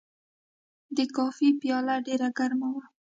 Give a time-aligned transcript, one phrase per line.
[0.97, 2.83] د کافي پیاله ډېر ګرمه وه.